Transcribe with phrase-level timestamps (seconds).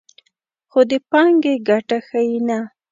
[0.71, 2.59] خو د پانګې ګټه ښیي نه